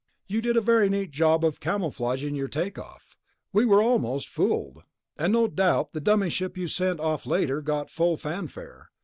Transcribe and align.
You 0.25 0.41
did 0.41 0.57
a 0.57 0.61
very 0.61 0.89
neat 0.89 1.11
job 1.11 1.45
of 1.45 1.59
camouflaging 1.59 2.33
your 2.33 2.47
takeoff... 2.47 3.15
we 3.53 3.65
were 3.67 3.83
almost 3.83 4.29
fooled... 4.29 4.81
and 5.19 5.31
no 5.31 5.47
doubt 5.47 5.93
the 5.93 6.01
dummy 6.01 6.31
ship 6.31 6.57
you 6.57 6.67
sent 6.67 6.99
off 6.99 7.27
later 7.27 7.61
got 7.61 7.87
full 7.87 8.17
fanfare. 8.17 8.89